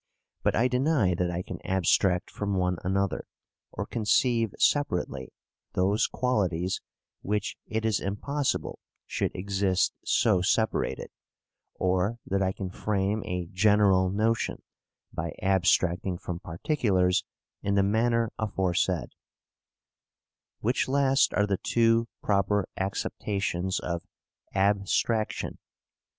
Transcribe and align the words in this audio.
But 0.41 0.55
I 0.55 0.67
deny 0.67 1.13
that 1.13 1.29
I 1.29 1.43
can 1.43 1.63
abstract 1.63 2.31
from 2.31 2.55
one 2.55 2.77
another, 2.83 3.27
or 3.71 3.85
conceive 3.85 4.51
separately, 4.57 5.31
those 5.73 6.07
qualities 6.07 6.81
which 7.21 7.55
it 7.67 7.85
is 7.85 7.99
impossible 7.99 8.79
should 9.05 9.29
exist 9.35 9.93
so 10.03 10.41
separated; 10.41 11.11
or 11.75 12.17
that 12.25 12.41
I 12.41 12.51
can 12.51 12.71
frame 12.71 13.21
a 13.25 13.45
general 13.53 14.09
notion, 14.09 14.63
by 15.13 15.35
abstracting 15.39 16.17
from 16.17 16.39
particulars 16.39 17.23
in 17.61 17.75
the 17.75 17.83
manner 17.83 18.31
aforesaid 18.39 19.09
which 20.61 20.87
last 20.87 21.31
are 21.35 21.45
the 21.45 21.57
two 21.61 22.07
proper 22.23 22.67
acceptations 22.75 23.79
of 23.79 24.01
ABSTRACTION. 24.55 25.59